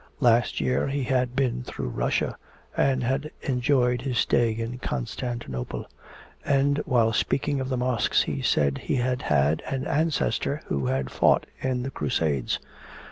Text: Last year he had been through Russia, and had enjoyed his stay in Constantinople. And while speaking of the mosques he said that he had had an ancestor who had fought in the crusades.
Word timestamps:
Last 0.19 0.59
year 0.59 0.87
he 0.87 1.03
had 1.03 1.35
been 1.35 1.61
through 1.61 1.89
Russia, 1.89 2.35
and 2.75 3.03
had 3.03 3.29
enjoyed 3.43 4.01
his 4.01 4.17
stay 4.17 4.49
in 4.51 4.79
Constantinople. 4.79 5.85
And 6.43 6.79
while 6.85 7.13
speaking 7.13 7.59
of 7.59 7.69
the 7.69 7.77
mosques 7.77 8.23
he 8.23 8.41
said 8.41 8.75
that 8.77 8.81
he 8.85 8.95
had 8.95 9.21
had 9.21 9.61
an 9.67 9.85
ancestor 9.85 10.63
who 10.65 10.87
had 10.87 11.11
fought 11.11 11.45
in 11.61 11.83
the 11.83 11.91
crusades. 11.91 12.57